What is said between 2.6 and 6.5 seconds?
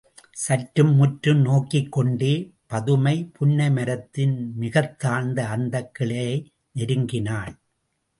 பதுமை, புன்னை மரத்தின் மிகத் தாழ்ந்த அந்தக் கிளையை